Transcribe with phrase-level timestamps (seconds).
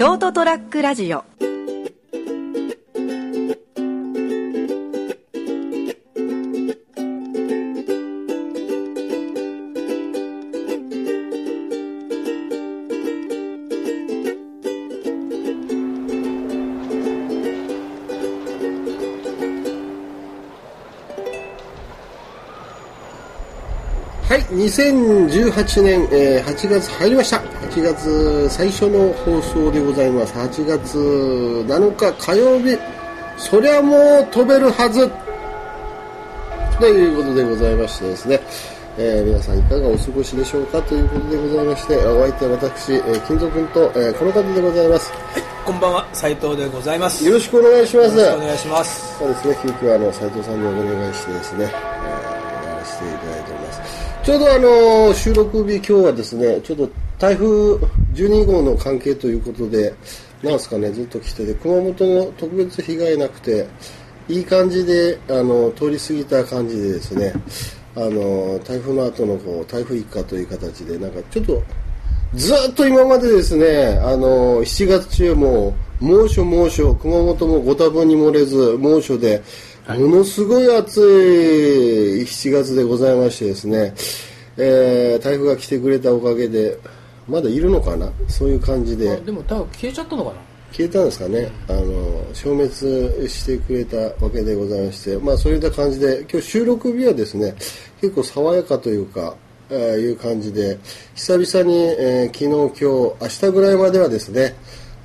[0.00, 1.29] ショートトラックラジオ。
[24.30, 27.38] はい、2018年、えー8月入りました。
[27.38, 30.32] 8月最初の放送でございます。
[30.34, 30.96] 8月
[31.66, 32.78] 7日火曜日。
[33.36, 35.10] そりゃもう飛べるはず
[36.78, 38.40] ということでございましてですね、
[38.98, 45.12] えー皆さんいかがお過ごしでしょうかということでございまして、お相手は私、えー金蔵君と、えーこの方でございます。
[45.66, 47.24] こんばんは、斉藤でございます。
[47.24, 48.16] よろしくお願いします。
[48.16, 49.18] よろしくお願いします。
[49.18, 51.66] そうですね、急遽あの斉藤さんにお願いしてですね、
[54.30, 57.48] ちょうどあの収録日今日はですね、ちょっと台風
[58.14, 59.92] 12号の関係ということで、
[60.40, 63.66] なんですかね、ずっと来てて、熊本の特別被害なくて、
[64.28, 67.32] いい感じであの通り過ぎた感じでですね、
[67.96, 71.60] あの台風の後のこう台風一過という形で、なんかちょっと
[72.34, 79.42] ずっと今までですね、あの、7月中も猛暑猛暑、熊本もご多分に漏れず猛暑で、
[79.98, 83.94] ものすごい暑い7月でございましてですね、
[84.56, 86.78] えー台風が来てくれたおかげで、
[87.28, 88.10] まだいるのかな？
[88.28, 89.10] そういう感じで。
[89.12, 90.36] あ、でも多分消えちゃったのかな？
[90.72, 97.54] 消えたんですかね、あの消滅してくれたわけでございまして、まあ、そういった感じで今日収録日はですね
[98.00, 99.34] 結構爽やかというか、
[99.68, 100.78] えーいう感じで
[101.16, 102.82] 久々に、えー昨日今日
[103.44, 104.54] 明日ぐらいまではですね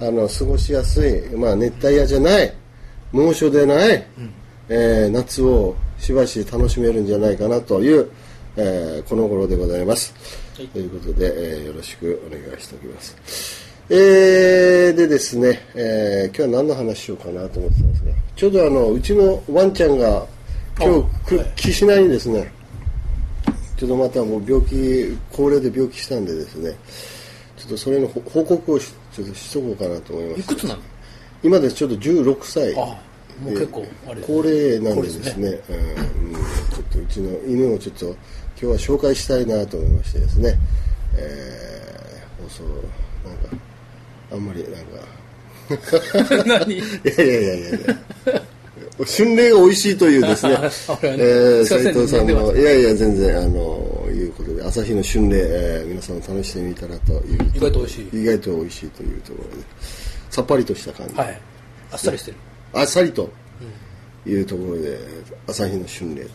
[0.00, 2.54] あの過ごしやすい、まあ、熱帯夜じゃない
[3.12, 4.06] 猛暑でない、
[4.68, 8.10] えー夏をしばし楽しめるんじゃないかなという、
[8.56, 10.14] えーこの頃でございます、
[10.56, 10.68] はい。
[10.68, 13.16] ということで、えーよろしくお願いしておきます。
[13.90, 20.26] えーでですね、えー今日は何の話しようかなと思ってたんですがちょうどあのうちのワンちゃんが
[20.78, 21.52] 今日くはい。
[21.56, 22.52] 岸内にですね。
[23.76, 26.72] ちょっとまたもう病気高齢で病気したんでですね
[27.56, 30.40] ちょっとそれのほ報告をしちょっとしとこうかなと思います。
[30.40, 30.82] いくつなの？
[31.42, 31.74] 今です。
[31.76, 32.74] ちょっと16歳。
[32.78, 32.96] あ
[33.42, 38.16] もう結構あれ高齢なんでです高ねうんうんちょっとうちの犬をちょっと今
[38.56, 40.58] 日は紹介したいなと思いましてですね、
[41.16, 43.56] えー、放送なんか
[44.32, 46.74] あんまりなんか 何？
[46.78, 48.42] いやいやいやいやいや
[49.04, 59.64] 春麗が美味しいというですねねえー斉藤さんのいやいや全然あのいうことで朝日の春麗、えー皆さんも試してみたらという意外と美味しい意外と美味しいというところで
[60.30, 61.40] さっぱりとした感じ、はい。
[61.92, 62.36] あっさりしてる。
[62.74, 63.30] あっさりと
[64.26, 64.98] いうところで、
[65.46, 66.30] 朝日の春麗というこ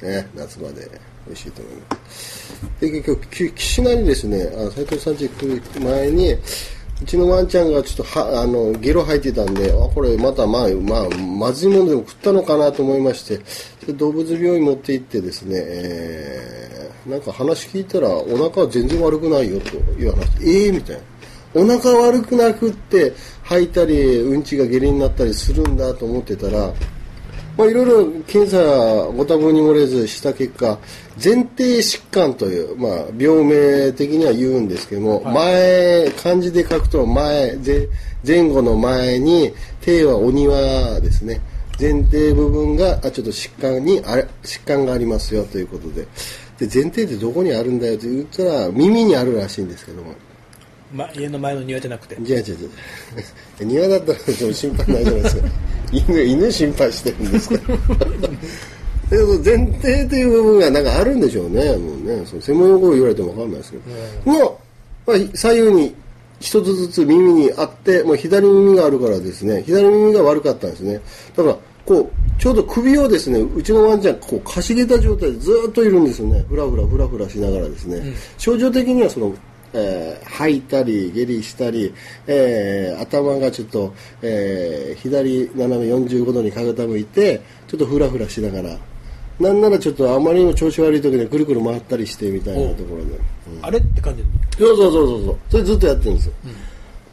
[0.00, 0.90] とですね、夏場で
[1.26, 2.66] 美味しいと思います。
[2.80, 6.36] で、結局、岸名にですね、あ斉藤さん家来る前に、
[7.02, 21.02] うちのワンちゃんがちょっとは、あの、ゲロ吐いてたんで、あ、これまたまあ、まあ、まずいものでも食ったのかなと思いまして、動物病院持って行ってですね、えー、なんか話聞いたら、お腹は全然悪くないよという話、ええー、みたいな。
[21.56, 26.72] お腹悪くなくって吐いたりうんちが下痢になったりするんだと思ってたら
[27.56, 28.58] まあいろいろ検査
[29.12, 30.78] ご多分に漏れずした結果
[31.16, 37.88] 前提疾患という、まあ、病名的には言うんですけども、前漢字で書くと前前
[38.26, 41.40] 前後の前に手はお庭ですね。
[41.80, 46.06] 前提部分があちょっと疾患にあれ疾患がありますよということで。
[46.58, 50.14] で前提ってどこにあるんだよって言ったら耳にあるらしいんですけども
[50.92, 52.16] ま、家の前の庭じゃなくて。
[52.20, 52.68] じゃあじゃあじゃ
[53.60, 54.18] あ庭だったら
[54.52, 55.48] 心配ないじゃないですか。
[55.92, 57.54] 犬犬心配してるんですか？
[57.54, 58.28] らだ
[59.10, 61.76] けど前提という部分がなんかあるんでしょうね。
[61.76, 64.60] もうねその専門用語を言われても分かんないですけど、も
[65.06, 65.94] う、まあ、左右に
[66.40, 69.62] 一つずつ耳にあってもう左耳があるからですね。
[69.64, 71.00] 左耳が悪かったんですね。
[71.36, 76.44] だからこうちょうど首をですねうちのワンちゃんこうかしげた状態でずっといるんですよね。
[76.48, 78.02] ふらふらふらふらしながらですね、
[78.38, 79.32] 症状的にはその
[79.76, 81.92] えー吐いたり下痢したり、
[82.26, 88.78] えー頭がちょっと、えー左斜め45度に傾いてちょっとフラフラしながら
[89.38, 93.10] なんならちょっとあまりにも調子悪い時にはくるくる回ったりしてみたいなところで、
[93.60, 94.24] あれって感じ
[94.58, 95.38] そうそうそうそうそう。
[95.50, 96.32] それずっとやってるんですよ、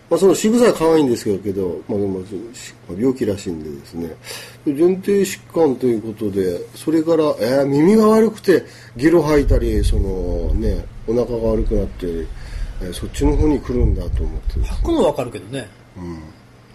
[0.10, 4.16] まあ、その仕草は可愛いんですけど、まあ、でもし病気らしいんでですね。
[4.66, 8.64] 前提疾患ということでそれから、えー耳が悪くて
[8.96, 12.26] ゲロ吐いたりその、ね、お腹が悪くなって、
[12.82, 15.68] えーそっちの方に来るんだと思って吐くのはわかるけどね。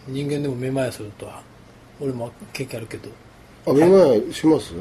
[0.07, 1.43] 人間でもめまいするとは。
[2.01, 3.11] 俺も経験あるけど。
[3.67, 4.73] あめまいします？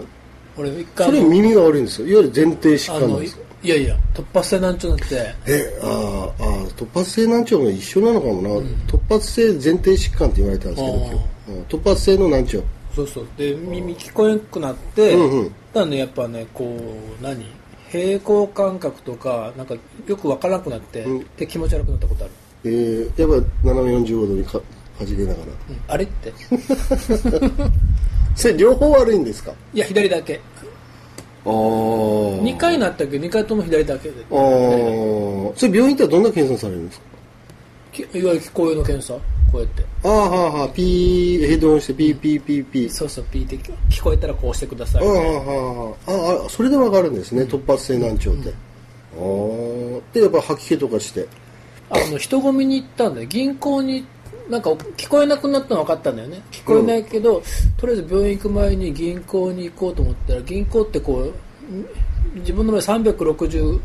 [0.58, 2.08] 俺一回それ耳が悪いんですよ。
[2.08, 5.16] いわゆる前提疾患なんですかいやいや突発性難聴になって。
[5.48, 8.50] えあーあー突発性難聴も一緒なのかもな、
[8.88, 10.96] 突発性前提疾患って言われたんですけど
[11.50, 11.64] うん。
[11.64, 12.64] 突発性の難聴。
[12.96, 13.28] そうそう。
[13.38, 15.90] で耳聞こえなくなって、うんうん。
[15.90, 16.78] ねやっぱねこ
[17.20, 17.46] う何？
[17.90, 19.76] 平行感覚とかなんか
[20.08, 21.26] よくわからなくなって、うん。
[21.38, 22.34] で気持ち悪くなったことある、
[22.66, 24.60] えー、やっぱ斜め45度にか
[25.00, 25.38] 弾けながら。
[25.38, 25.50] うん。
[25.88, 26.34] あれって。
[28.36, 29.52] それ両方悪いんですか？
[29.74, 30.40] いや左だけ。
[31.46, 33.18] ああ2回なったけ？
[33.18, 34.16] ど2回とも左だけで。
[34.32, 34.36] ああ
[35.56, 37.06] それ病院行ったらどんな検査されるんですか？
[37.94, 39.14] きいわゆる聞こえの検査
[39.52, 39.86] こうやって。
[40.04, 42.90] ああはあはあピーヘッドホンしてピーピーピーピー。
[42.90, 43.58] そうそうピーって
[43.90, 45.04] 聞こえたらこうしてください。
[45.04, 46.12] ああはあ
[46.44, 51.28] ああそれでわかるんですね、突発性難聴って、ああでやっぱ吐き気とかして。
[51.90, 53.28] あの人混みに行ったんだよ。
[53.28, 54.06] 銀行に
[54.50, 56.42] なんか聞こえなくなったの分かったんだよね。
[56.52, 57.42] 聞こえないけど、
[57.78, 61.86] とりあえず病院行く前に銀行に行こうと思ったら銀行ってこうん
[62.36, 63.80] 自分の前360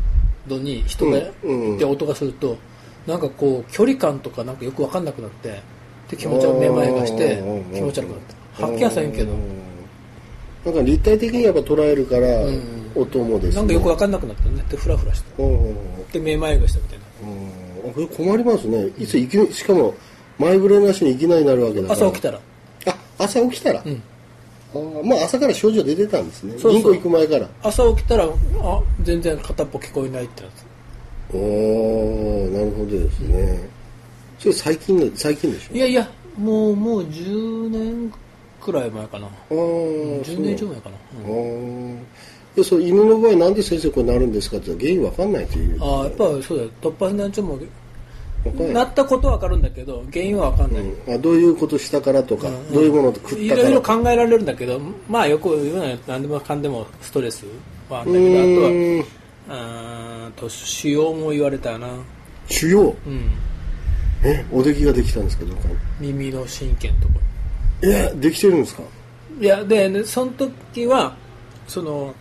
[0.47, 1.61] 度に人がうん。
[1.69, 1.75] うん。
[1.75, 2.57] いて音がすると、
[3.07, 5.61] なんかこう距離感とかなんかよく分かんなくなって
[6.09, 7.41] で気持ち悪いめまいがして
[7.73, 8.19] 気持ち悪くなっ
[8.57, 9.33] た吐きやさへんけど。
[10.65, 12.83] なんか立体的にやっぱ捉えるから、ん。
[12.95, 13.55] 音もですね。
[13.55, 14.63] なんかよく分かんなくなったね。
[14.69, 15.43] でフラフラして。
[16.13, 17.05] でめまいがしたみたいな。
[17.93, 18.87] これ困りますね。
[18.97, 19.93] いついきしかも
[20.39, 21.99] 前触れなしにいきなりなるわけだから。
[21.99, 22.39] 朝起きたら。
[22.85, 23.83] あ朝起きたら、ん。
[23.83, 26.53] あーまあ朝から症状出てたんですね。
[26.53, 26.73] そうそう。
[26.73, 27.49] 銀行行く前から。
[27.61, 30.62] 朝起きたらあ全然片っぽ聞こえないってなって
[31.33, 33.69] おおなるほどですね。
[34.39, 35.75] それ最近の最近でしょ？
[35.75, 38.13] いやいやもうもう10年
[38.61, 39.27] くらい前かな。
[39.27, 41.97] ああ10年以上前かな、あー。
[42.55, 45.83] でその犬の場合なんで先生これなるんですかって原因わかんないっていう。
[45.83, 46.69] ああやっぱそうだよ。
[46.81, 47.57] 突発難聴も
[48.73, 51.13] なったことは分かるんだけど原因は分かんない、うん。
[51.15, 54.79] あどういうことしたからとか、どういうものを食いったからろいろ考えられるんだけど
[55.09, 57.45] まあよく言うのは何でもかんでもストレス
[57.89, 59.05] はあるんだけどあとは
[59.49, 61.87] あーと腫瘍も言われたな。
[62.47, 63.09] 腫瘍う？
[63.09, 63.31] ん。
[64.23, 65.53] えおできができたんですけど
[65.99, 67.13] 耳の神経のとこ
[67.81, 68.83] えできてるんですか？
[69.39, 71.15] いやでねその時は
[71.67, 72.13] その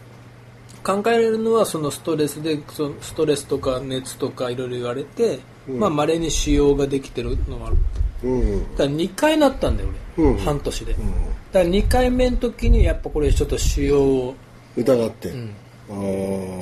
[0.82, 7.76] 考えられるのはそのストレスでそのストレスとか熱とかいろいろ言われて、まあ稀に腫瘍ができてるのもある。
[8.24, 11.04] うんだから2回なったんだよ俺、うん半年で、だか
[11.52, 14.34] ら2回目の時にやっぱこれちょっと腫瘍を
[14.76, 15.32] 疑って、ん。
[15.32, 15.48] あー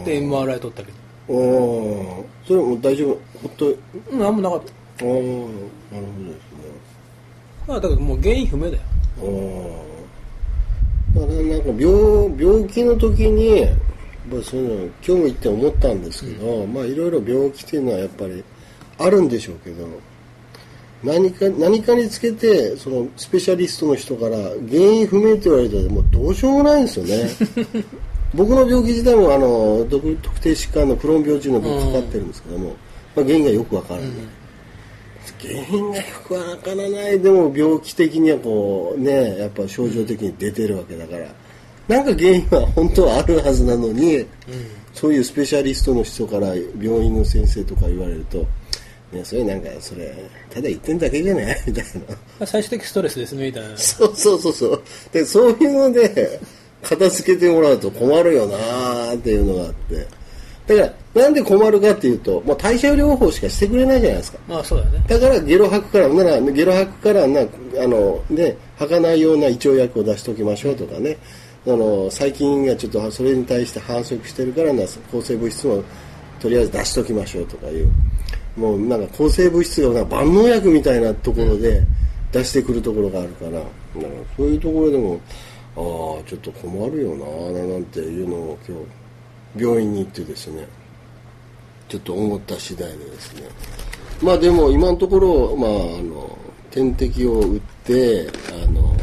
[0.04, 0.98] で MRI 取ったけど。
[1.34, 2.46] おー。
[2.46, 3.18] それも大丈夫？
[3.42, 3.74] ほっと
[4.12, 4.62] うんあんまなかっ
[5.00, 5.06] あー。
[5.06, 6.40] なるほどですね。
[7.66, 8.82] たまあだからもう原因不明だよ。
[9.18, 11.20] あー。
[11.20, 13.66] だからなんか病病気の時に
[14.30, 18.44] まあそういうの今日も言って思ったんですけど、まあいろいろ病気っていうのはやっぱり
[18.98, 19.86] あるんでしょうけど
[21.02, 27.28] 何か何かにつけてそのスペシャリストの人から原因不明って言われたらもうどうしようもないんですよね
[28.34, 32.68] 僕の病気自体もあの特特定疾患のクローン病っていうの僕かかってるんですけども、
[33.16, 34.10] まあ、原因がよくわからない、
[35.40, 37.20] 原因がよくわからない。
[37.20, 41.26] でも病気的にはこうねやっぱ症状的に出てるわけだから。
[41.88, 44.24] なんか原因は本当はあるはずなのに、
[44.94, 48.46] そういうスペシャリストの人から病院の先生とか言われると、
[49.10, 50.14] ね、それなんかそれ
[50.50, 51.62] ただ言ってんだけじゃない？
[51.66, 52.00] みたいな。
[52.00, 53.76] まあ最終的ストレスですねみたいな。
[53.76, 54.82] そうそうそうそう。
[55.10, 56.40] でそういうので
[56.82, 60.06] 片付けてもらうと困るよなーっていうのがあって。
[60.66, 64.38] だからなんで困るかっていうともう代謝療法しかしてくれないじゃないですか。
[64.46, 65.04] まあそうだよね。
[65.08, 67.46] だからゲロ吐くからならゲロ吐くからなあ
[67.88, 71.18] のね吐かないような胃腸薬を出しておきましょうとかね、
[71.66, 75.82] あの細菌がちょっとそれに対して反則してるからな抗生物質も
[76.38, 77.90] とりあえず出しておきましょうとかいう。
[78.56, 81.82] もうなんか抗生物質がなんか万能薬みたいなところで
[82.30, 83.68] 出してくるところがあるから、なんか
[84.36, 85.20] そういうところでも
[85.76, 85.82] ああ
[86.28, 87.26] ちょっと困るよな
[87.62, 88.76] なんていうのを今
[89.56, 90.66] 日病院に行ってですね。
[91.88, 93.42] ちょっと思った次第でですね。
[94.22, 96.38] まあでも今のところ、まあ、あの
[96.70, 98.94] 点滴を打ってあの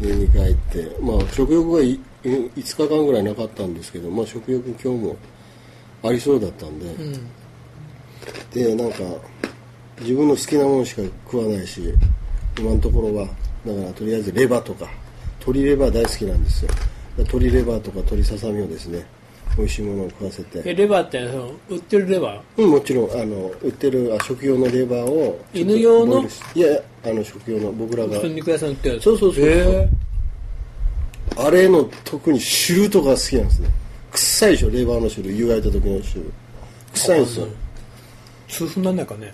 [0.00, 5.16] 家に帰って、まあ、食欲がい5日間ぐらいなかったんですけど、まあ、食欲今日も
[6.04, 7.28] ありそうだったんで、うん。
[8.52, 8.98] でなんか
[10.00, 11.92] 自分の好きなものしか食わないし
[12.58, 13.26] 今のところは
[13.66, 14.88] だからとりあえずレバーとか
[15.48, 16.70] 鶏レバー大好きなんですよ。
[17.16, 19.04] 鶏レバーとか鶏ささみをですね
[19.56, 20.62] 美味しいものを食わせて。
[20.64, 22.62] えレバーってその売ってるレバー？
[22.62, 26.22] うん、もちろんあの売ってるあ食用のレバーを犬用の？
[26.54, 28.18] いやあの食用の僕らが。
[28.28, 29.50] 肉屋さん売ってるそうそうそうそう。
[29.50, 29.88] へ
[31.38, 33.68] あれの特に汁とか好きなんですね。
[34.12, 35.32] 臭いでしょレバーの汁。
[35.32, 36.30] 湯がいた時の汁。
[36.92, 37.46] 臭いんですよ。
[37.46, 37.50] ー
[38.48, 39.32] 痛風なんないかね？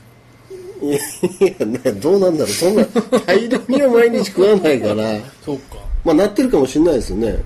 [0.82, 2.52] いやいやねどうなんだろう。
[2.52, 2.84] そんな
[3.26, 5.18] 大量には毎日食わないから。
[5.44, 7.42] そうかまあなってるかもしれないですよね。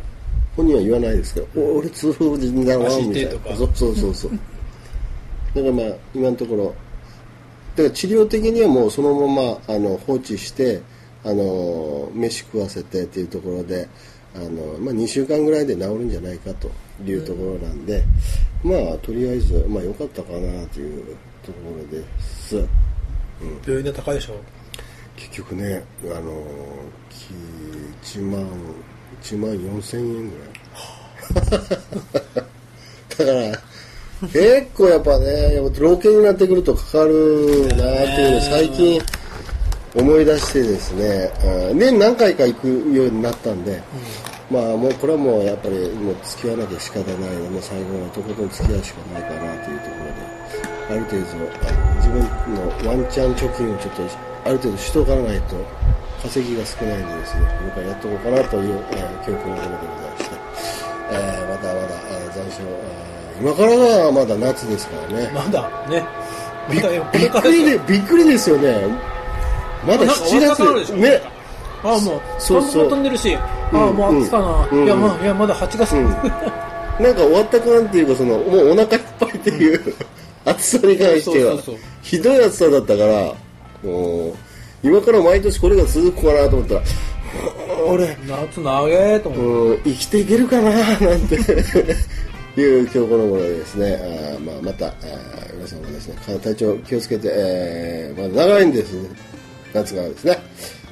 [0.57, 3.57] 本人は言わないですけど、お俺痛風人だわみたいな。
[3.57, 4.31] そうそうそうそう。
[5.55, 6.75] だからまあ今のところ。
[7.77, 10.81] だから治療的にはもうそのままあの放置して
[11.25, 13.88] あの飯食わせてっていうところで
[14.35, 16.71] あの、まあ、2週間ぐらいで治るんじゃないかと
[17.05, 18.03] いうところなんで、
[18.65, 21.59] うん、まあとりあえずまあ良かったかなというとこ
[21.93, 22.67] ろです、うん、
[23.65, 24.58] 病院で高いでしょ？
[25.19, 26.43] 結局ねあの
[28.05, 28.47] 1万
[29.21, 30.59] 1万4000円ぐらい。
[33.19, 33.59] だから
[34.33, 39.01] 結構やっぱね老犬になってくるとかかるなっていうのを最近
[39.95, 41.31] 思い出してですね
[41.75, 43.81] 年何回か行くようになったんで、
[44.51, 50.39] うん、まあもうこれはもうやっぱりもう付き合わなきゃ仕方ないのもう最後はとことん付き合うしかないかなというところで
[50.91, 54.03] ある程度自分のワンチャン貯金をちょっと
[54.47, 55.57] ある程度しとかないと
[56.23, 60.37] 稼ぎが少ないんでですね僕はやっとこうかなという、えー、教訓のものでございまして、
[61.11, 62.99] えー、まだまだ、えー、残暑、
[63.41, 65.31] 今からがまだ夏ですからね。
[65.35, 66.05] まだね。
[66.71, 66.81] び
[67.21, 68.87] びっくりでびっくりですよね。
[69.87, 70.41] まだ7
[70.85, 70.93] 月。
[70.93, 71.23] でね。
[71.85, 72.88] ああもうそうそう。
[72.88, 79.95] 飛んでるし、ああもう暑かな、うん、いやまあいやまだ8月、うん、なんか終わった感っていうかそのもうお腹いっぱいっていう、うん、
[80.50, 81.59] 暑さに関しては
[82.02, 83.35] ひどい暑さだったから
[83.83, 84.35] もう
[84.83, 86.83] 今から毎年これが続くかなと思ったら
[87.87, 91.37] 俺夏長えと思って生きていけるかななんて
[92.61, 94.93] いう今日この頃ですね、あまあ、またあ
[95.55, 98.95] 皆さんもですね体調気をつけて、えーまあ、長いんです。
[98.95, 99.09] ね
[99.73, 100.38] 夏がですね、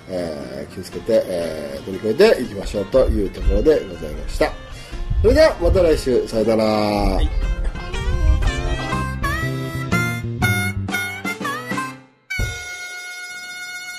[0.09, 4.53] えー、気をつけて、えー、乗り越えていきましょうというところでございました。
[5.23, 6.29] それではまた来週。
[6.29, 7.56] さよなら、はい